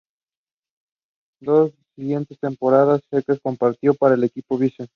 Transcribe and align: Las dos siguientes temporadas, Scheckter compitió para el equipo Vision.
Las 1.41 1.55
dos 1.55 1.73
siguientes 1.95 2.39
temporadas, 2.39 3.03
Scheckter 3.11 3.39
compitió 3.39 3.93
para 3.93 4.15
el 4.15 4.23
equipo 4.23 4.57
Vision. 4.57 4.87